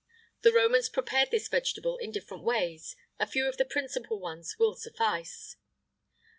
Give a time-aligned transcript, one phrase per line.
[0.41, 4.73] The Romans prepared this vegetable in different ways: a few of the principal ones will
[4.73, 5.57] suffice.